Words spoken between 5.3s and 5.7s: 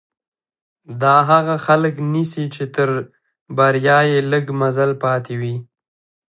وي.